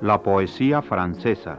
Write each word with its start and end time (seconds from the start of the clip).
La 0.00 0.22
poesía 0.22 0.82
francesa. 0.82 1.58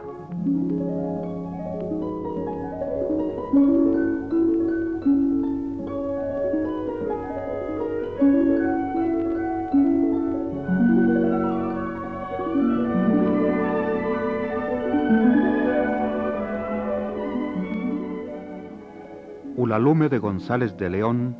Ulalume 19.74 20.08
de 20.08 20.20
González 20.20 20.76
de 20.76 20.88
León 20.88 21.36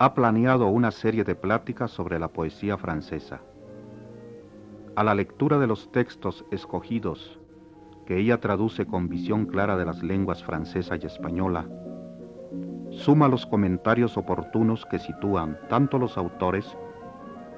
ha 0.00 0.14
planeado 0.14 0.66
una 0.66 0.90
serie 0.90 1.22
de 1.22 1.36
pláticas 1.36 1.92
sobre 1.92 2.18
la 2.18 2.26
poesía 2.26 2.76
francesa 2.76 3.40
a 4.96 5.04
la 5.04 5.14
lectura 5.14 5.56
de 5.60 5.68
los 5.68 5.92
textos 5.92 6.44
escogidos 6.50 7.38
que 8.04 8.18
ella 8.18 8.40
traduce 8.40 8.84
con 8.84 9.08
visión 9.08 9.46
clara 9.46 9.76
de 9.76 9.84
las 9.84 10.02
lenguas 10.02 10.42
francesa 10.42 10.96
y 11.00 11.06
española, 11.06 11.66
suma 12.90 13.28
los 13.28 13.46
comentarios 13.46 14.16
oportunos 14.16 14.84
que 14.84 14.98
sitúan 14.98 15.56
tanto 15.68 15.98
los 15.98 16.18
autores 16.18 16.76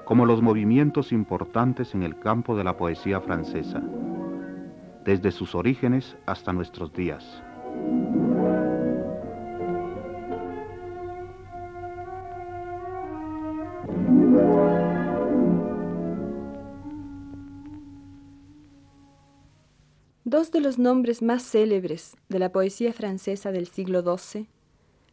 como 0.04 0.26
los 0.26 0.42
movimientos 0.42 1.12
importantes 1.12 1.94
en 1.94 2.02
el 2.02 2.18
campo 2.18 2.58
de 2.58 2.64
la 2.64 2.76
poesía 2.76 3.22
francesa, 3.22 3.82
desde 5.06 5.30
sus 5.30 5.54
orígenes 5.54 6.14
hasta 6.26 6.52
nuestros 6.52 6.92
días. 6.92 7.42
Dos 20.30 20.50
de 20.50 20.60
los 20.60 20.78
nombres 20.78 21.22
más 21.22 21.42
célebres 21.42 22.14
de 22.28 22.38
la 22.38 22.52
poesía 22.52 22.92
francesa 22.92 23.50
del 23.50 23.66
siglo 23.66 24.02
XII 24.02 24.46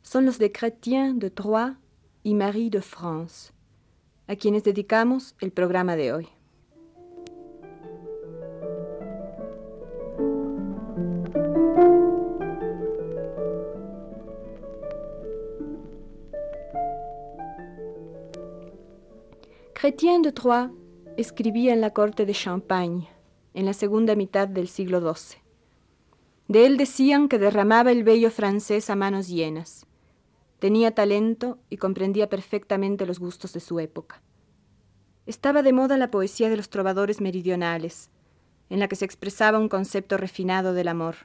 son 0.01 0.25
los 0.25 0.39
de 0.39 0.51
Chrétien 0.51 1.19
de 1.19 1.29
Troyes 1.29 1.77
y 2.21 2.33
Marie 2.33 2.69
de 2.69 2.81
France, 2.81 3.53
a 4.27 4.35
quienes 4.35 4.65
dedicamos 4.65 5.33
el 5.39 5.53
programa 5.53 5.95
de 5.95 6.11
hoy. 6.11 6.27
Chrétien 19.75 20.23
de 20.23 20.33
Troyes 20.33 20.71
escribía 21.15 21.71
en 21.71 21.79
la 21.79 21.91
corte 21.91 22.25
de 22.25 22.33
Champagne 22.33 23.14
en 23.55 23.65
la 23.65 23.73
segunda 23.73 24.15
mitad 24.15 24.49
del 24.49 24.67
siglo 24.67 24.99
XII. 24.99 25.39
De 26.49 26.65
él 26.65 26.75
decían 26.77 27.29
que 27.29 27.39
derramaba 27.39 27.91
el 27.91 28.03
bello 28.03 28.29
francés 28.29 28.89
a 28.89 28.95
manos 28.95 29.29
llenas. 29.29 29.87
Tenía 30.59 30.93
talento 30.93 31.57
y 31.69 31.77
comprendía 31.77 32.29
perfectamente 32.29 33.05
los 33.05 33.17
gustos 33.17 33.53
de 33.53 33.61
su 33.61 33.79
época. 33.79 34.21
Estaba 35.25 35.63
de 35.63 35.71
moda 35.71 35.97
la 35.97 36.11
poesía 36.11 36.49
de 36.49 36.57
los 36.57 36.69
trovadores 36.69 37.21
meridionales, 37.21 38.11
en 38.69 38.79
la 38.79 38.89
que 38.89 38.97
se 38.97 39.05
expresaba 39.05 39.57
un 39.57 39.69
concepto 39.69 40.17
refinado 40.17 40.73
del 40.73 40.89
amor, 40.89 41.15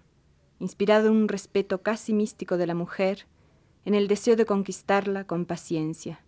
inspirado 0.60 1.08
en 1.08 1.16
un 1.16 1.28
respeto 1.28 1.82
casi 1.82 2.12
místico 2.12 2.56
de 2.56 2.66
la 2.66 2.74
mujer, 2.74 3.26
en 3.84 3.94
el 3.94 4.06
deseo 4.06 4.36
de 4.36 4.46
conquistarla 4.46 5.26
con 5.26 5.46
paciencia. 5.46 6.24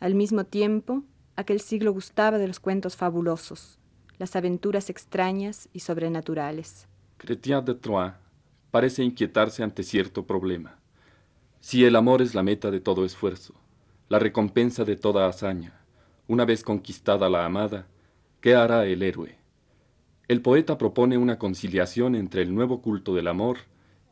Al 0.00 0.14
mismo 0.14 0.44
tiempo, 0.44 1.02
aquel 1.36 1.60
siglo 1.60 1.92
gustaba 1.92 2.38
de 2.38 2.48
los 2.48 2.60
cuentos 2.60 2.96
fabulosos, 2.96 3.78
las 4.18 4.36
aventuras 4.36 4.90
extrañas 4.90 5.68
y 5.72 5.80
sobrenaturales. 5.80 6.86
Chrétien 7.18 7.64
de 7.64 7.74
Troyes 7.74 8.14
parece 8.70 9.02
inquietarse 9.02 9.62
ante 9.62 9.82
cierto 9.82 10.26
problema. 10.26 10.78
Si 11.60 11.84
el 11.84 11.94
amor 11.94 12.22
es 12.22 12.34
la 12.34 12.42
meta 12.42 12.70
de 12.70 12.80
todo 12.80 13.04
esfuerzo, 13.04 13.54
la 14.08 14.18
recompensa 14.18 14.84
de 14.84 14.96
toda 14.96 15.28
hazaña, 15.28 15.80
una 16.26 16.44
vez 16.44 16.64
conquistada 16.64 17.28
la 17.28 17.44
amada, 17.44 17.86
¿qué 18.40 18.54
hará 18.54 18.86
el 18.86 19.02
héroe? 19.02 19.38
El 20.28 20.40
poeta 20.40 20.78
propone 20.78 21.18
una 21.18 21.38
conciliación 21.38 22.14
entre 22.14 22.42
el 22.42 22.54
nuevo 22.54 22.80
culto 22.80 23.14
del 23.14 23.28
amor 23.28 23.58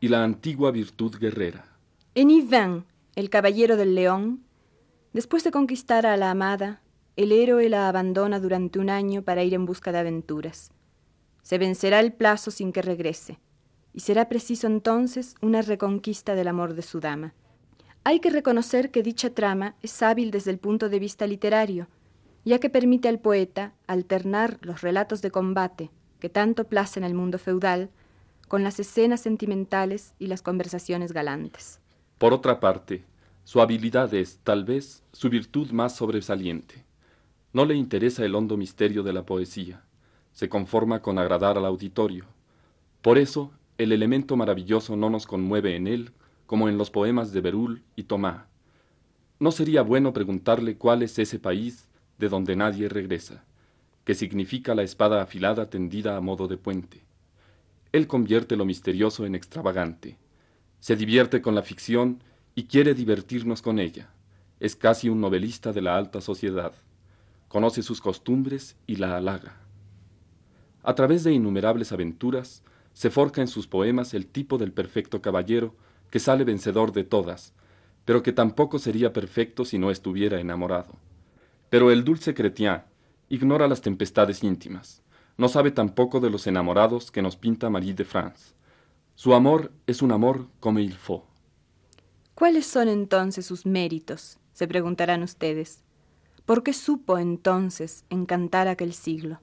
y 0.00 0.08
la 0.08 0.22
antigua 0.22 0.70
virtud 0.70 1.16
guerrera. 1.18 1.64
En 2.14 2.30
Yvain, 2.30 2.84
el 3.14 3.30
caballero 3.30 3.76
del 3.76 3.94
león, 3.94 4.44
después 5.12 5.44
de 5.44 5.50
conquistar 5.50 6.06
a 6.06 6.16
la 6.16 6.30
amada, 6.30 6.82
el 7.16 7.32
héroe 7.32 7.68
la 7.68 7.88
abandona 7.88 8.40
durante 8.40 8.78
un 8.78 8.90
año 8.90 9.22
para 9.22 9.42
ir 9.42 9.54
en 9.54 9.66
busca 9.66 9.92
de 9.92 9.98
aventuras. 9.98 10.70
Se 11.42 11.58
vencerá 11.58 12.00
el 12.00 12.12
plazo 12.12 12.50
sin 12.50 12.72
que 12.72 12.82
regrese, 12.82 13.38
y 13.92 14.00
será 14.00 14.28
preciso 14.28 14.66
entonces 14.66 15.34
una 15.40 15.62
reconquista 15.62 16.34
del 16.34 16.48
amor 16.48 16.74
de 16.74 16.82
su 16.82 17.00
dama. 17.00 17.34
Hay 18.04 18.20
que 18.20 18.30
reconocer 18.30 18.90
que 18.90 19.02
dicha 19.02 19.30
trama 19.30 19.74
es 19.82 20.02
hábil 20.02 20.30
desde 20.30 20.50
el 20.50 20.58
punto 20.58 20.88
de 20.88 20.98
vista 20.98 21.26
literario, 21.26 21.88
ya 22.44 22.58
que 22.58 22.70
permite 22.70 23.08
al 23.08 23.18
poeta 23.18 23.74
alternar 23.86 24.58
los 24.62 24.80
relatos 24.80 25.20
de 25.22 25.30
combate 25.30 25.90
que 26.20 26.28
tanto 26.28 26.64
placen 26.64 27.02
al 27.02 27.14
mundo 27.14 27.38
feudal 27.38 27.90
con 28.46 28.62
las 28.62 28.78
escenas 28.78 29.20
sentimentales 29.20 30.14
y 30.18 30.26
las 30.26 30.42
conversaciones 30.42 31.12
galantes. 31.12 31.80
Por 32.18 32.32
otra 32.32 32.60
parte, 32.60 33.04
su 33.44 33.60
habilidad 33.60 34.12
es, 34.14 34.38
tal 34.44 34.64
vez, 34.64 35.02
su 35.12 35.30
virtud 35.30 35.70
más 35.70 35.96
sobresaliente. 35.96 36.84
No 37.52 37.64
le 37.64 37.74
interesa 37.74 38.24
el 38.24 38.36
hondo 38.36 38.56
misterio 38.56 39.02
de 39.02 39.12
la 39.12 39.26
poesía, 39.26 39.82
se 40.32 40.48
conforma 40.48 41.02
con 41.02 41.18
agradar 41.18 41.58
al 41.58 41.66
auditorio. 41.66 42.26
Por 43.02 43.18
eso, 43.18 43.50
el 43.76 43.90
elemento 43.90 44.36
maravilloso 44.36 44.94
no 44.94 45.10
nos 45.10 45.26
conmueve 45.26 45.74
en 45.74 45.88
él 45.88 46.12
como 46.46 46.68
en 46.68 46.78
los 46.78 46.92
poemas 46.92 47.32
de 47.32 47.40
Berulle 47.40 47.82
y 47.96 48.04
Tomás. 48.04 48.44
¿No 49.40 49.50
sería 49.50 49.82
bueno 49.82 50.12
preguntarle 50.12 50.76
cuál 50.76 51.02
es 51.02 51.18
ese 51.18 51.40
país 51.40 51.88
de 52.18 52.28
donde 52.28 52.54
nadie 52.54 52.88
regresa, 52.88 53.44
que 54.04 54.14
significa 54.14 54.76
la 54.76 54.84
espada 54.84 55.20
afilada 55.20 55.70
tendida 55.70 56.16
a 56.16 56.20
modo 56.20 56.46
de 56.46 56.56
puente? 56.56 57.02
Él 57.90 58.06
convierte 58.06 58.54
lo 58.54 58.64
misterioso 58.64 59.26
en 59.26 59.34
extravagante, 59.34 60.18
se 60.78 60.94
divierte 60.94 61.42
con 61.42 61.56
la 61.56 61.62
ficción 61.62 62.22
y 62.54 62.64
quiere 62.64 62.94
divertirnos 62.94 63.60
con 63.60 63.80
ella. 63.80 64.10
Es 64.60 64.76
casi 64.76 65.08
un 65.08 65.20
novelista 65.20 65.72
de 65.72 65.82
la 65.82 65.96
alta 65.96 66.20
sociedad 66.20 66.74
conoce 67.50 67.82
sus 67.82 68.00
costumbres 68.00 68.76
y 68.86 68.94
la 68.94 69.16
halaga. 69.16 69.56
A 70.84 70.94
través 70.94 71.24
de 71.24 71.32
innumerables 71.32 71.90
aventuras, 71.90 72.62
se 72.92 73.10
forja 73.10 73.40
en 73.40 73.48
sus 73.48 73.66
poemas 73.66 74.14
el 74.14 74.28
tipo 74.28 74.56
del 74.56 74.70
perfecto 74.70 75.20
caballero 75.20 75.74
que 76.10 76.20
sale 76.20 76.44
vencedor 76.44 76.92
de 76.92 77.02
todas, 77.02 77.52
pero 78.04 78.22
que 78.22 78.32
tampoco 78.32 78.78
sería 78.78 79.12
perfecto 79.12 79.64
si 79.64 79.78
no 79.80 79.90
estuviera 79.90 80.38
enamorado. 80.38 80.94
Pero 81.70 81.90
el 81.90 82.04
dulce 82.04 82.34
Chrétien 82.34 82.82
ignora 83.28 83.66
las 83.66 83.80
tempestades 83.80 84.44
íntimas, 84.44 85.02
no 85.36 85.48
sabe 85.48 85.72
tampoco 85.72 86.20
de 86.20 86.30
los 86.30 86.46
enamorados 86.46 87.10
que 87.10 87.20
nos 87.20 87.34
pinta 87.34 87.68
Marie 87.68 87.94
de 87.94 88.04
France. 88.04 88.54
Su 89.16 89.34
amor 89.34 89.72
es 89.88 90.02
un 90.02 90.12
amor 90.12 90.46
como 90.60 90.78
il 90.78 90.94
faut. 90.94 91.24
¿Cuáles 92.36 92.66
son 92.66 92.88
entonces 92.88 93.44
sus 93.44 93.66
méritos? 93.66 94.38
se 94.52 94.68
preguntarán 94.68 95.24
ustedes. 95.24 95.82
¿Por 96.50 96.64
qué 96.64 96.72
supo 96.72 97.16
entonces 97.16 98.04
encantar 98.10 98.66
aquel 98.66 98.92
siglo? 98.92 99.40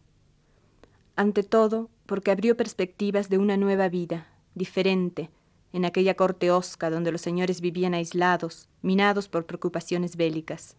Ante 1.15 1.41
todo, 1.41 1.89
porque 2.05 2.31
abrió 2.31 2.57
perspectivas 2.57 3.29
de 3.29 3.37
una 3.37 3.55
nueva 3.55 3.87
vida, 3.87 4.27
diferente, 4.55 5.29
en 5.71 5.85
aquella 5.85 6.15
corte 6.15 6.51
osca 6.51 6.89
donde 6.89 7.13
los 7.13 7.21
señores 7.21 7.61
vivían 7.61 7.93
aislados, 7.93 8.67
minados 8.81 9.29
por 9.29 9.45
preocupaciones 9.45 10.17
bélicas. 10.17 10.75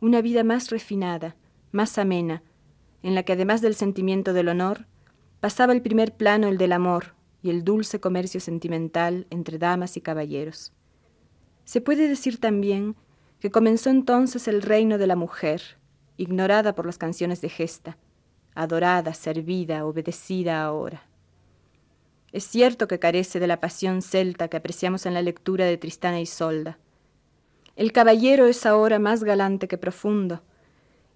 Una 0.00 0.22
vida 0.22 0.44
más 0.44 0.70
refinada, 0.70 1.36
más 1.72 1.98
amena, 1.98 2.42
en 3.02 3.14
la 3.14 3.24
que 3.24 3.34
además 3.34 3.60
del 3.60 3.74
sentimiento 3.74 4.32
del 4.32 4.48
honor, 4.48 4.86
pasaba 5.40 5.74
el 5.74 5.82
primer 5.82 6.16
plano 6.16 6.48
el 6.48 6.56
del 6.56 6.72
amor 6.72 7.12
y 7.42 7.50
el 7.50 7.64
dulce 7.64 8.00
comercio 8.00 8.40
sentimental 8.40 9.26
entre 9.28 9.58
damas 9.58 9.98
y 9.98 10.00
caballeros. 10.00 10.72
Se 11.66 11.82
puede 11.82 12.08
decir 12.08 12.40
también 12.40 12.96
que 13.40 13.50
comenzó 13.50 13.90
entonces 13.90 14.46
el 14.48 14.62
reino 14.62 14.98
de 14.98 15.06
la 15.06 15.16
mujer, 15.16 15.78
ignorada 16.16 16.74
por 16.74 16.86
las 16.86 16.98
canciones 16.98 17.40
de 17.40 17.48
gesta, 17.48 17.96
adorada, 18.54 19.14
servida, 19.14 19.86
obedecida 19.86 20.62
ahora. 20.62 21.06
Es 22.32 22.44
cierto 22.44 22.86
que 22.86 22.98
carece 22.98 23.40
de 23.40 23.46
la 23.46 23.60
pasión 23.60 24.02
celta 24.02 24.48
que 24.48 24.58
apreciamos 24.58 25.06
en 25.06 25.14
la 25.14 25.22
lectura 25.22 25.64
de 25.64 25.78
Tristana 25.78 26.20
y 26.20 26.26
Solda. 26.26 26.78
El 27.74 27.92
caballero 27.92 28.46
es 28.46 28.66
ahora 28.66 28.98
más 28.98 29.24
galante 29.24 29.66
que 29.66 29.78
profundo, 29.78 30.42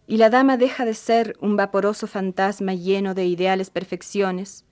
y 0.06 0.16
la 0.16 0.30
dama 0.30 0.56
deja 0.56 0.84
de 0.84 0.94
ser 0.94 1.36
un 1.40 1.56
vaporoso 1.56 2.06
fantasma 2.06 2.74
lleno 2.74 3.14
de 3.14 3.26
ideales 3.26 3.70
perfecciones 3.70 4.64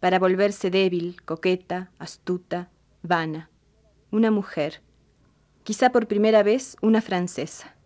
para 0.00 0.18
volverse 0.18 0.70
débil, 0.70 1.22
coqueta, 1.24 1.90
astuta, 1.98 2.70
vana, 3.02 3.50
una 4.10 4.30
mujer, 4.30 4.82
quizá 5.64 5.90
por 5.90 6.06
primera 6.06 6.42
vez 6.42 6.76
una 6.82 7.00
francesa. 7.00 7.76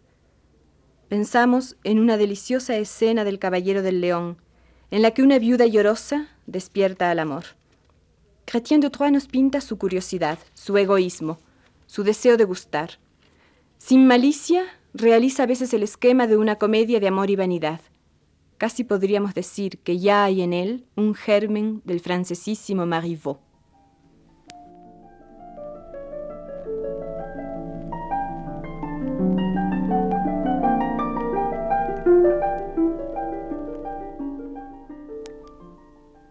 Pensamos 1.08 1.76
en 1.84 1.99
una 1.99 2.17
deliciosa 2.17 2.76
escena 2.76 3.25
del 3.25 3.38
Caballero 3.38 3.82
del 3.82 4.00
León, 4.00 4.38
en 4.90 5.02
la 5.02 5.12
que 5.12 5.23
una 5.23 5.38
viuda 5.38 5.67
llorosa 5.67 6.28
despierta 6.46 7.11
al 7.11 7.19
amor. 7.19 7.44
Chrétien 8.44 8.81
de 8.81 8.90
Troyes 8.90 9.12
nos 9.12 9.26
pinta 9.26 9.61
su 9.61 9.78
curiosidad, 9.78 10.38
su 10.55 10.76
egoísmo, 10.76 11.38
su 11.87 12.02
deseo 12.02 12.37
de 12.37 12.44
gustar. 12.44 12.99
Sin 13.78 14.06
malicia, 14.06 14.64
realiza 14.94 15.43
a 15.43 15.46
veces 15.46 15.75
el 15.75 15.82
esquema 15.82 16.26
de 16.26 16.37
una 16.37 16.56
comedia 16.56 17.00
de 17.00 17.08
amor 17.08 17.31
y 17.31 17.37
vanidad. 17.37 17.81
Casi 18.58 18.84
podríamos 18.84 19.34
decir 19.34 19.78
que 19.78 19.99
ya 19.99 20.25
hay 20.25 20.43
en 20.43 20.52
él 20.52 20.87
un 20.96 21.14
germen 21.14 21.82
del 21.84 22.00
francesísimo 22.00 22.87
Marivaux. 22.87 23.45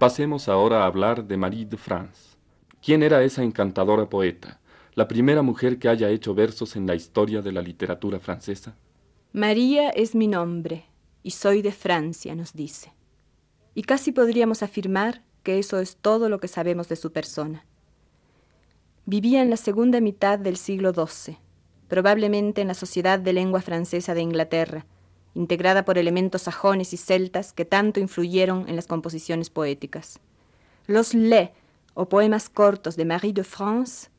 Pasemos 0.06 0.48
ahora 0.50 0.84
a 0.84 0.86
hablar 0.86 1.26
de 1.26 1.36
Marie 1.36 1.66
de 1.66 1.78
France. 1.78 2.38
¿Quién 2.80 3.02
era 3.02 3.24
esa 3.24 3.42
encantadora 3.42 4.08
poeta? 4.08 4.60
la 4.94 5.08
primera 5.08 5.42
mujer 5.42 5.80
que 5.80 5.90
haya 5.90 6.12
hecho 6.12 6.36
versos 6.36 6.76
en 6.76 6.86
la 6.86 6.94
historia 6.94 7.42
de 7.42 7.52
la 7.52 7.64
literatura 7.64 8.20
francesa? 8.20 8.76
María 9.34 9.90
es 9.90 10.14
mi 10.14 10.28
nombre 10.28 10.86
y 11.24 11.32
soy 11.32 11.64
de 11.64 11.72
Francia, 11.72 12.36
nos 12.36 12.54
dice. 12.54 12.94
Y 13.74 13.82
casi 13.82 14.12
podríamos 14.12 14.62
afirmar 14.62 15.24
que 15.42 15.58
eso 15.58 15.80
es 15.80 15.96
todo 15.96 16.30
lo 16.30 16.40
que 16.40 16.50
sabemos 16.50 16.88
de 16.88 16.98
su 16.98 17.12
persona. 17.12 17.66
Vivía 19.08 19.42
en 19.42 19.50
la 19.50 19.58
segunda 19.58 20.02
mitad 20.02 20.38
del 20.38 20.58
siglo 20.58 20.94
XII, 20.94 21.40
probablemente 21.88 22.62
en 22.62 22.68
la 22.68 22.76
Sociedad 22.76 23.18
de 23.18 23.34
Lengua 23.34 23.62
Francesa 23.62 24.14
de 24.14 24.22
Inglaterra, 24.22 24.86
integrada 25.36 25.86
por 25.86 25.98
elementos 25.98 26.44
sajones 26.44 26.94
y 26.94 26.98
celtas 26.98 27.54
que 27.54 27.66
tanto 27.66 28.00
influyeron 28.00 28.68
en 28.68 28.76
las 28.76 28.88
composiciones 28.88 29.50
poéticas. 29.50 30.20
Los 30.88 31.14
Le, 31.14 31.54
o 31.94 32.10
poemas 32.10 32.50
cortos 32.50 32.96
de 32.96 33.06
Marie 33.06 33.34
de 33.34 33.44
France, 33.44 34.10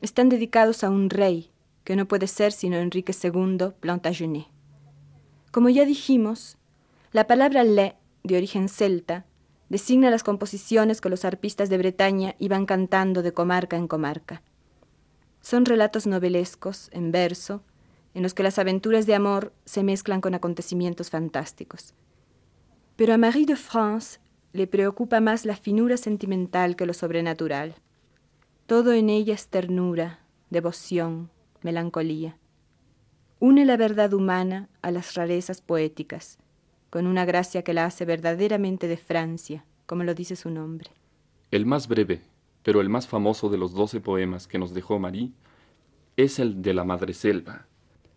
están 0.00 0.28
dedicados 0.28 0.82
a 0.82 0.90
un 0.90 1.10
rey, 1.10 1.50
que 1.84 1.96
no 1.96 2.08
puede 2.08 2.26
ser 2.26 2.52
sino 2.52 2.76
Enrique 2.76 3.14
II 3.22 3.72
Plantagenet. 3.78 4.46
Como 5.52 5.68
ya 5.68 5.84
dijimos, 5.84 6.56
la 7.12 7.26
palabra 7.26 7.62
le, 7.62 7.94
de 8.24 8.36
origen 8.36 8.68
celta, 8.68 9.26
designa 9.68 10.10
las 10.10 10.24
composiciones 10.24 11.00
que 11.00 11.10
los 11.10 11.24
arpistas 11.24 11.68
de 11.68 11.78
Bretaña 11.78 12.34
iban 12.38 12.66
cantando 12.66 13.22
de 13.22 13.32
comarca 13.32 13.76
en 13.76 13.86
comarca. 13.86 14.42
Son 15.40 15.64
relatos 15.64 16.06
novelescos, 16.06 16.88
en 16.92 17.12
verso, 17.12 17.62
en 18.14 18.22
los 18.22 18.32
que 18.32 18.42
las 18.42 18.58
aventuras 18.58 19.06
de 19.06 19.14
amor 19.14 19.52
se 19.64 19.82
mezclan 19.82 20.20
con 20.20 20.34
acontecimientos 20.34 21.10
fantásticos. 21.10 21.94
Pero 22.96 23.12
a 23.12 23.18
Marie 23.18 23.46
de 23.46 23.56
France 23.56 24.20
le 24.52 24.68
preocupa 24.68 25.20
más 25.20 25.44
la 25.44 25.56
finura 25.56 25.96
sentimental 25.96 26.76
que 26.76 26.86
lo 26.86 26.94
sobrenatural. 26.94 27.74
Todo 28.66 28.92
en 28.92 29.10
ella 29.10 29.34
es 29.34 29.48
ternura, 29.48 30.20
devoción, 30.50 31.30
melancolía. 31.62 32.38
Une 33.40 33.64
la 33.64 33.76
verdad 33.76 34.14
humana 34.14 34.68
a 34.80 34.92
las 34.92 35.14
rarezas 35.14 35.60
poéticas, 35.60 36.38
con 36.88 37.08
una 37.08 37.24
gracia 37.24 37.62
que 37.62 37.74
la 37.74 37.84
hace 37.84 38.04
verdaderamente 38.04 38.86
de 38.86 38.96
Francia, 38.96 39.64
como 39.86 40.04
lo 40.04 40.14
dice 40.14 40.36
su 40.36 40.50
nombre. 40.50 40.90
El 41.50 41.66
más 41.66 41.88
breve, 41.88 42.22
pero 42.62 42.80
el 42.80 42.88
más 42.88 43.08
famoso 43.08 43.48
de 43.48 43.58
los 43.58 43.74
doce 43.74 44.00
poemas 44.00 44.46
que 44.46 44.58
nos 44.58 44.72
dejó 44.72 45.00
Marie, 45.00 45.32
es 46.16 46.38
el 46.38 46.62
de 46.62 46.74
la 46.74 46.84
Madre 46.84 47.12
Selva. 47.12 47.66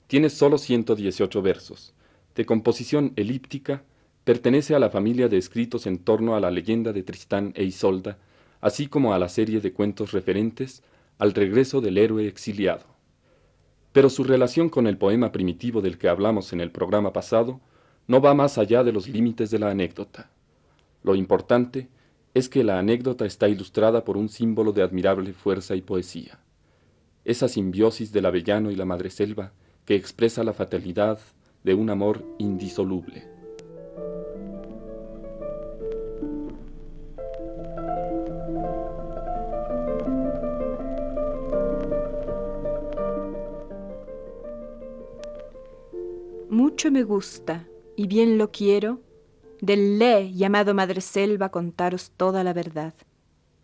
Tiene 0.07 0.29
solo 0.29 0.57
118 0.57 1.41
versos, 1.41 1.93
de 2.33 2.45
composición 2.45 3.11
elíptica, 3.17 3.83
pertenece 4.23 4.73
a 4.73 4.79
la 4.79 4.89
familia 4.89 5.27
de 5.27 5.37
escritos 5.37 5.85
en 5.85 5.97
torno 5.97 6.35
a 6.35 6.39
la 6.39 6.49
leyenda 6.49 6.93
de 6.93 7.03
Tristán 7.03 7.51
e 7.55 7.65
Isolda, 7.65 8.17
así 8.61 8.87
como 8.87 9.13
a 9.13 9.19
la 9.19 9.27
serie 9.27 9.59
de 9.59 9.73
cuentos 9.73 10.13
referentes 10.13 10.81
al 11.17 11.33
regreso 11.33 11.81
del 11.81 11.97
héroe 11.97 12.25
exiliado. 12.25 12.85
Pero 13.91 14.09
su 14.09 14.23
relación 14.23 14.69
con 14.69 14.87
el 14.87 14.97
poema 14.97 15.33
primitivo 15.33 15.81
del 15.81 15.97
que 15.97 16.07
hablamos 16.07 16.53
en 16.53 16.61
el 16.61 16.71
programa 16.71 17.11
pasado 17.11 17.59
no 18.07 18.21
va 18.21 18.33
más 18.33 18.57
allá 18.57 18.85
de 18.85 18.93
los 18.93 19.09
límites 19.09 19.51
de 19.51 19.59
la 19.59 19.71
anécdota. 19.71 20.29
Lo 21.03 21.15
importante 21.15 21.89
es 22.33 22.47
que 22.47 22.63
la 22.63 22.79
anécdota 22.79 23.25
está 23.25 23.49
ilustrada 23.49 24.05
por 24.05 24.15
un 24.15 24.29
símbolo 24.29 24.71
de 24.71 24.83
admirable 24.83 25.33
fuerza 25.33 25.75
y 25.75 25.81
poesía. 25.81 26.39
Esa 27.25 27.49
simbiosis 27.49 28.13
del 28.13 28.25
avellano 28.25 28.71
y 28.71 28.75
la 28.75 28.85
madreselva 28.85 29.51
que 29.87 29.95
expresa 29.95 30.43
la 30.43 30.51
fatalidad 30.51 31.17
de 31.63 31.73
un 31.73 31.89
amor 31.89 32.21
indisoluble. 32.39 33.23
Mucho 46.49 46.91
me 46.91 47.03
gusta, 47.03 47.65
y 47.95 48.07
bien 48.07 48.37
lo 48.37 48.51
quiero, 48.51 48.99
del 49.61 49.99
le 49.99 50.33
llamado 50.33 50.73
Madre 50.73 50.99
Selva 50.99 51.49
contaros 51.49 52.11
toda 52.11 52.43
la 52.43 52.51
verdad, 52.51 52.93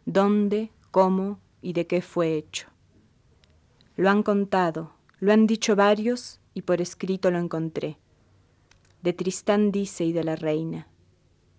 dónde, 0.06 0.72
cómo 0.90 1.42
y 1.62 1.74
de 1.74 1.86
qué 1.86 2.02
fue 2.02 2.36
hecho. 2.36 2.70
Lo 3.98 4.10
han 4.10 4.24
contado, 4.24 4.94
lo 5.24 5.32
han 5.32 5.48
dicho 5.48 5.78
varios 5.78 6.42
y 6.54 6.64
por 6.64 6.82
escrito 6.82 7.32
lo 7.32 7.40
encontré. 7.40 7.98
De 9.04 9.14
Tristán 9.14 9.72
dice 9.72 10.04
y 10.04 10.12
de 10.12 10.26
la 10.26 10.36
reina, 10.36 10.90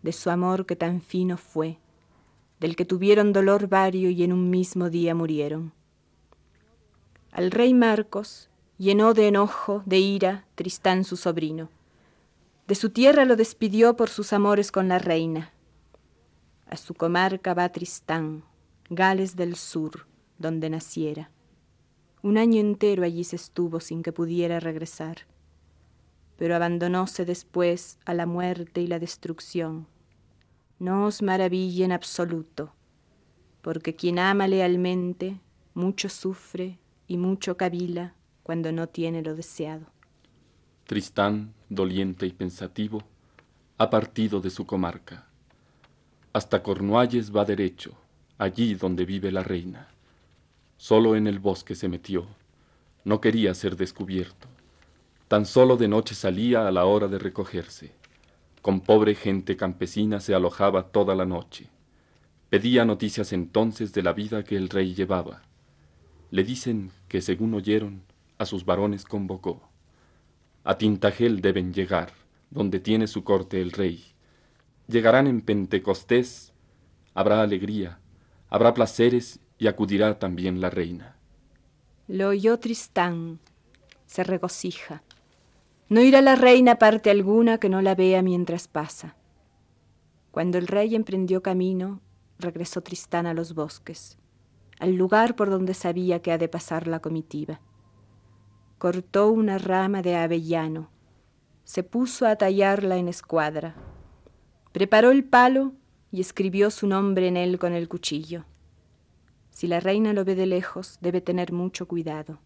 de 0.02 0.12
su 0.12 0.28
amor 0.28 0.66
que 0.66 0.76
tan 0.76 1.00
fino 1.00 1.38
fue, 1.38 1.78
del 2.60 2.76
que 2.76 2.84
tuvieron 2.84 3.32
dolor 3.32 3.66
vario 3.68 4.10
y 4.10 4.22
en 4.22 4.34
un 4.34 4.50
mismo 4.50 4.90
día 4.90 5.14
murieron. 5.14 5.72
Al 7.32 7.50
rey 7.50 7.72
Marcos, 7.72 8.50
llenó 8.76 9.14
de 9.14 9.28
enojo, 9.28 9.82
de 9.86 9.98
ira, 9.98 10.44
Tristán 10.56 11.02
su 11.02 11.16
sobrino. 11.16 11.70
De 12.68 12.74
su 12.74 12.90
tierra 12.90 13.24
lo 13.24 13.34
despidió 13.34 13.96
por 13.96 14.10
sus 14.10 14.34
amores 14.34 14.70
con 14.72 14.88
la 14.88 14.98
reina. 14.98 15.54
A 16.66 16.76
su 16.76 16.92
comarca 16.92 17.54
va 17.54 17.70
Tristán, 17.70 18.44
Gales 18.90 19.36
del 19.36 19.56
Sur, 19.56 20.06
donde 20.36 20.68
naciera. 20.68 21.30
Un 22.24 22.38
año 22.38 22.58
entero 22.58 23.04
allí 23.04 23.22
se 23.22 23.36
estuvo 23.36 23.80
sin 23.80 24.02
que 24.02 24.10
pudiera 24.10 24.58
regresar, 24.58 25.26
pero 26.38 26.56
abandonóse 26.56 27.26
después 27.26 27.98
a 28.06 28.14
la 28.14 28.24
muerte 28.24 28.80
y 28.80 28.86
la 28.86 28.98
destrucción. 28.98 29.86
No 30.78 31.04
os 31.04 31.20
maraville 31.20 31.84
en 31.84 31.92
absoluto, 31.92 32.72
porque 33.60 33.94
quien 33.94 34.18
ama 34.18 34.48
lealmente 34.48 35.38
mucho 35.74 36.08
sufre 36.08 36.78
y 37.06 37.18
mucho 37.18 37.58
cavila 37.58 38.14
cuando 38.42 38.72
no 38.72 38.86
tiene 38.86 39.20
lo 39.20 39.34
deseado. 39.34 39.84
Tristán, 40.86 41.52
doliente 41.68 42.24
y 42.24 42.32
pensativo, 42.32 43.02
ha 43.76 43.90
partido 43.90 44.40
de 44.40 44.48
su 44.48 44.64
comarca. 44.64 45.26
Hasta 46.32 46.62
Cornualles 46.62 47.36
va 47.36 47.44
derecho, 47.44 47.92
allí 48.38 48.76
donde 48.76 49.04
vive 49.04 49.30
la 49.30 49.42
reina. 49.42 49.93
Solo 50.76 51.16
en 51.16 51.26
el 51.26 51.38
bosque 51.38 51.74
se 51.74 51.88
metió, 51.88 52.26
no 53.04 53.20
quería 53.20 53.54
ser 53.54 53.76
descubierto. 53.76 54.48
Tan 55.28 55.46
solo 55.46 55.76
de 55.76 55.88
noche 55.88 56.14
salía 56.14 56.66
a 56.66 56.70
la 56.70 56.84
hora 56.86 57.08
de 57.08 57.18
recogerse. 57.18 57.92
Con 58.62 58.80
pobre 58.80 59.14
gente 59.14 59.56
campesina 59.56 60.20
se 60.20 60.34
alojaba 60.34 60.88
toda 60.88 61.14
la 61.14 61.26
noche. 61.26 61.68
Pedía 62.48 62.84
noticias 62.84 63.32
entonces 63.32 63.92
de 63.92 64.02
la 64.02 64.12
vida 64.12 64.44
que 64.44 64.56
el 64.56 64.68
rey 64.68 64.94
llevaba. 64.94 65.42
Le 66.30 66.44
dicen 66.44 66.90
que, 67.08 67.20
según 67.20 67.52
oyeron, 67.54 68.02
a 68.38 68.46
sus 68.46 68.64
varones 68.64 69.04
convocó. 69.04 69.68
A 70.64 70.78
Tintagel 70.78 71.40
deben 71.40 71.74
llegar, 71.74 72.12
donde 72.50 72.80
tiene 72.80 73.06
su 73.06 73.22
corte 73.22 73.60
el 73.60 73.72
rey. 73.72 74.02
Llegarán 74.88 75.26
en 75.26 75.40
Pentecostés, 75.42 76.54
habrá 77.12 77.42
alegría, 77.42 77.98
habrá 78.48 78.72
placeres 78.72 79.40
y 79.58 79.66
acudirá 79.66 80.18
también 80.18 80.60
la 80.60 80.70
reina. 80.70 81.16
Lo 82.08 82.28
oyó 82.28 82.58
Tristán, 82.58 83.40
se 84.06 84.24
regocija. 84.24 85.02
No 85.88 86.00
irá 86.00 86.20
la 86.20 86.34
reina 86.34 86.76
parte 86.76 87.10
alguna 87.10 87.58
que 87.58 87.68
no 87.68 87.82
la 87.82 87.94
vea 87.94 88.22
mientras 88.22 88.68
pasa. 88.68 89.16
Cuando 90.30 90.58
el 90.58 90.66
rey 90.66 90.94
emprendió 90.94 91.42
camino, 91.42 92.00
regresó 92.38 92.82
Tristán 92.82 93.26
a 93.26 93.34
los 93.34 93.54
bosques, 93.54 94.18
al 94.80 94.94
lugar 94.94 95.36
por 95.36 95.50
donde 95.50 95.74
sabía 95.74 96.20
que 96.20 96.32
ha 96.32 96.38
de 96.38 96.48
pasar 96.48 96.88
la 96.88 97.00
comitiva 97.00 97.60
cortó 98.84 99.30
una 99.30 99.56
rama 99.56 100.02
de 100.02 100.14
avellano, 100.14 100.90
se 101.64 101.82
puso 101.82 102.26
a 102.26 102.36
tallarla 102.36 102.98
en 102.98 103.08
escuadra. 103.08 103.74
Preparó 104.72 105.10
el 105.10 105.24
palo 105.24 105.72
y 106.12 106.20
escribió 106.20 106.70
su 106.70 106.86
nombre 106.86 107.28
en 107.28 107.38
él 107.38 107.58
con 107.58 107.72
el 107.72 107.88
cuchillo. 107.88 108.44
Si 109.54 109.68
la 109.68 109.78
reina 109.78 110.12
lo 110.12 110.24
ve 110.24 110.34
de 110.34 110.46
lejos, 110.46 110.98
debe 111.00 111.20
tener 111.20 111.52
mucho 111.52 111.86
cuidado. 111.86 112.40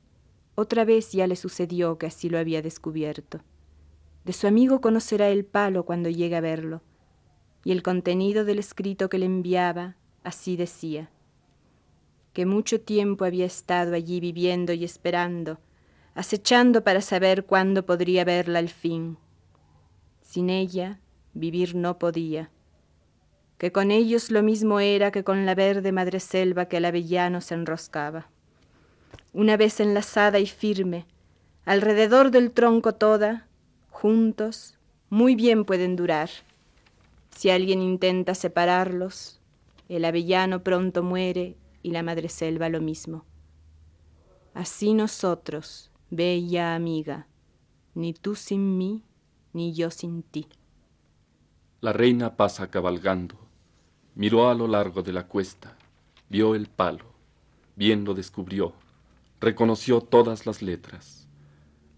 Otra 0.55 0.85
vez 0.85 1.11
ya 1.13 1.27
le 1.27 1.37
sucedió 1.37 1.97
que 1.97 2.07
así 2.07 2.29
lo 2.29 2.39
había 2.39 2.61
descubierto. 2.61 3.41
De 4.27 4.35
su 4.35 4.47
amigo 4.47 4.83
conocerá 4.83 5.31
el 5.31 5.47
palo 5.47 5.87
cuando 5.87 6.11
llegue 6.11 6.37
a 6.37 6.43
verlo, 6.43 6.83
y 7.65 7.73
el 7.73 7.83
contenido 7.83 8.45
del 8.45 8.59
escrito 8.59 9.09
que 9.09 9.19
le 9.19 9.25
enviaba 9.25 9.97
así 10.23 10.57
decía, 10.57 11.11
que 12.35 12.45
mucho 12.45 12.79
tiempo 12.79 13.25
había 13.25 13.47
estado 13.47 13.95
allí 13.95 14.21
viviendo 14.21 14.75
y 14.75 14.85
esperando, 14.85 15.59
acechando 16.15 16.85
para 16.85 17.01
saber 17.01 17.47
cuándo 17.47 17.87
podría 17.87 18.25
verla 18.25 18.59
al 18.59 18.69
fin. 18.69 19.17
Sin 20.21 20.51
ella 20.51 21.01
vivir 21.33 21.75
no 21.75 21.99
podía, 21.99 22.51
que 23.59 23.73
con 23.73 23.91
ellos 23.91 24.31
lo 24.31 24.43
mismo 24.43 24.81
era 24.81 25.11
que 25.11 25.25
con 25.25 25.45
la 25.45 25.55
verde 25.55 25.93
madreselva 25.93 26.67
que 26.67 26.77
al 26.77 26.85
avellano 26.85 27.41
se 27.41 27.55
enroscaba. 27.55 28.29
Una 29.33 29.57
vez 29.57 29.81
enlazada 29.81 30.39
y 30.39 30.47
firme, 30.47 31.07
alrededor 31.65 32.31
del 32.31 32.53
tronco 32.53 32.95
toda, 32.95 33.47
juntos, 33.91 34.79
muy 35.11 35.35
bien 35.35 35.65
pueden 35.65 35.97
durar. 35.97 36.31
Si 37.37 37.51
alguien 37.51 37.83
intenta 37.83 38.35
separarlos, 38.35 39.41
el 39.89 40.05
avellano 40.05 40.63
pronto 40.63 41.03
muere 41.03 41.57
y 41.83 41.91
la 41.91 42.03
madreselva 42.03 42.69
lo 42.69 42.81
mismo. 42.81 43.25
Así 44.55 44.95
nosotros, 44.95 45.91
bella 46.11 46.75
amiga, 46.75 47.27
ni 47.95 48.13
tú 48.13 48.35
sin 48.35 48.79
mí, 48.79 49.03
ni 49.53 49.73
yo 49.73 49.91
sin 49.91 50.23
ti. 50.23 50.47
La 51.81 51.93
reina 51.93 52.37
pasa 52.37 52.71
cabalgando, 52.71 53.37
miró 54.19 54.51
a 54.51 54.55
lo 54.57 54.67
largo 54.67 55.03
de 55.05 55.13
la 55.13 55.29
cuesta, 55.29 55.77
vio 56.29 56.57
el 56.57 56.67
palo, 56.67 57.05
bien 57.77 58.05
lo 58.05 58.15
descubrió, 58.15 58.75
reconoció 59.41 60.01
todas 60.01 60.45
las 60.45 60.61
letras. 60.61 61.29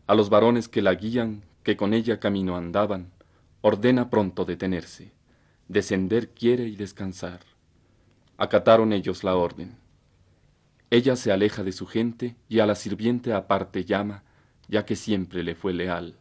A 0.06 0.14
los 0.14 0.28
varones 0.28 0.68
que 0.68 0.82
la 0.82 0.94
guían, 0.94 1.42
que 1.62 1.78
con 1.78 1.94
ella 1.94 2.20
camino 2.20 2.58
andaban, 2.58 3.10
ordena 3.62 4.10
pronto 4.10 4.44
detenerse, 4.44 5.12
descender 5.68 6.28
quiere 6.28 6.64
y 6.64 6.76
descansar. 6.76 7.40
Acataron 8.36 8.92
ellos 8.92 9.24
la 9.24 9.34
orden. 9.34 9.78
Ella 10.90 11.16
se 11.16 11.32
aleja 11.32 11.64
de 11.64 11.72
su 11.72 11.86
gente 11.86 12.36
y 12.50 12.58
a 12.58 12.66
la 12.66 12.74
sirviente 12.74 13.32
aparte 13.32 13.86
llama, 13.86 14.24
ya 14.68 14.84
que 14.84 14.94
siempre 14.94 15.42
le 15.42 15.54
fue 15.54 15.72
leal. 15.72 16.16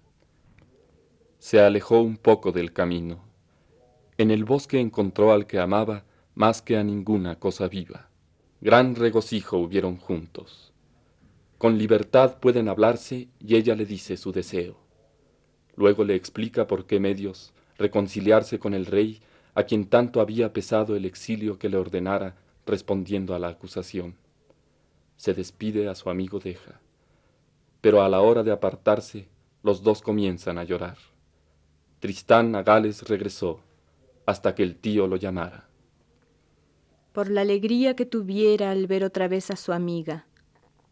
Se 1.39 1.59
alejó 1.59 1.99
un 1.99 2.15
poco 2.15 2.53
del 2.53 2.71
camino. 2.71 3.28
En 4.19 4.29
el 4.29 4.45
bosque 4.45 4.79
encontró 4.79 5.31
al 5.33 5.47
que 5.47 5.57
amaba 5.57 6.03
más 6.35 6.61
que 6.61 6.77
a 6.77 6.83
ninguna 6.83 7.39
cosa 7.39 7.67
viva. 7.67 8.09
Gran 8.61 8.95
regocijo 8.95 9.57
hubieron 9.57 9.97
juntos. 9.97 10.71
Con 11.57 11.79
libertad 11.79 12.37
pueden 12.39 12.69
hablarse 12.69 13.29
y 13.39 13.55
ella 13.55 13.73
le 13.73 13.87
dice 13.87 14.15
su 14.15 14.31
deseo. 14.31 14.77
Luego 15.75 16.03
le 16.03 16.13
explica 16.13 16.67
por 16.67 16.85
qué 16.85 16.99
medios 16.99 17.51
reconciliarse 17.79 18.59
con 18.59 18.75
el 18.75 18.85
rey 18.85 19.21
a 19.55 19.63
quien 19.63 19.85
tanto 19.85 20.21
había 20.21 20.53
pesado 20.53 20.95
el 20.95 21.05
exilio 21.05 21.57
que 21.57 21.69
le 21.69 21.77
ordenara 21.77 22.35
respondiendo 22.67 23.33
a 23.33 23.39
la 23.39 23.47
acusación 23.47 24.15
se 25.19 25.33
despide 25.33 25.89
a 25.89 25.95
su 25.95 26.09
amigo 26.09 26.39
Deja, 26.39 26.79
pero 27.81 28.01
a 28.01 28.07
la 28.07 28.21
hora 28.21 28.41
de 28.41 28.53
apartarse 28.53 29.27
los 29.63 29.83
dos 29.83 30.01
comienzan 30.01 30.57
a 30.57 30.63
llorar. 30.63 30.95
Tristán 31.99 32.55
a 32.55 32.63
Gales 32.63 33.01
regresó 33.03 33.59
hasta 34.29 34.53
que 34.53 34.63
el 34.63 34.75
tío 34.75 35.07
lo 35.07 35.15
llamara. 35.15 35.67
Por 37.13 37.29
la 37.29 37.41
alegría 37.41 37.95
que 37.95 38.05
tuviera 38.05 38.71
al 38.71 38.85
ver 38.85 39.03
otra 39.03 39.27
vez 39.27 39.49
a 39.49 39.55
su 39.55 39.73
amiga, 39.73 40.27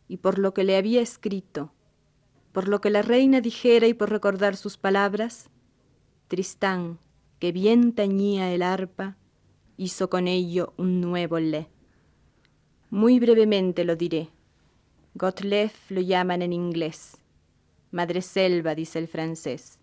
y 0.07 0.17
por 0.17 0.39
lo 0.39 0.53
que 0.53 0.63
le 0.63 0.75
había 0.75 1.01
escrito, 1.01 1.71
por 2.51 2.67
lo 2.67 2.81
que 2.81 2.89
la 2.89 3.03
reina 3.03 3.39
dijera 3.39 3.87
y 3.87 3.93
por 3.93 4.09
recordar 4.09 4.55
sus 4.55 4.77
palabras, 4.77 5.49
Tristán, 6.27 6.97
que 7.39 7.51
bien 7.51 7.93
tañía 7.93 8.51
el 8.51 8.63
arpa, 8.63 9.17
hizo 9.77 10.09
con 10.09 10.27
ello 10.27 10.73
un 10.77 10.99
nuevo 10.99 11.39
le. 11.39 11.69
Muy 12.89 13.19
brevemente 13.19 13.83
lo 13.83 13.95
diré. 13.95 14.31
Gottlieb 15.13 15.71
lo 15.89 16.01
llaman 16.01 16.41
en 16.41 16.53
inglés. 16.53 17.17
Madre 17.91 18.21
selva, 18.21 18.73
dice 18.73 18.97
el 18.97 19.07
francés. 19.07 19.77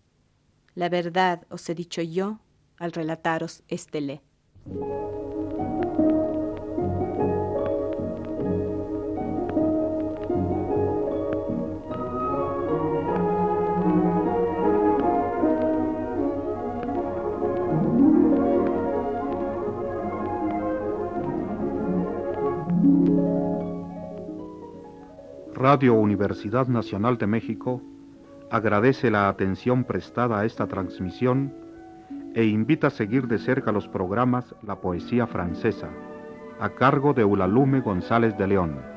La 0.75 0.89
verdad 0.89 1.47
os 1.51 1.69
he 1.69 1.75
dicho 1.75 2.03
yo 2.03 2.41
al 2.79 2.93
relataros 2.93 3.63
este 3.69 4.01
le. 4.01 4.23
Radio 25.55 25.95
Universidad 25.95 26.67
Nacional 26.67 27.17
de 27.17 27.27
México 27.27 27.81
agradece 28.51 29.11
la 29.11 29.29
atención 29.29 29.85
prestada 29.85 30.41
a 30.41 30.45
esta 30.45 30.67
transmisión 30.67 31.64
e 32.35 32.45
invita 32.45 32.89
a 32.89 32.91
seguir 32.91 33.27
de 33.29 33.39
cerca 33.39 33.73
los 33.73 33.89
programas 33.89 34.55
La 34.63 34.81
Poesía 34.81 35.27
Francesa, 35.27 35.89
a 36.61 36.71
cargo 36.71 37.15
de 37.15 37.25
Ulalume 37.25 37.81
González 37.81 38.37
de 38.37 38.47
León. 38.47 38.94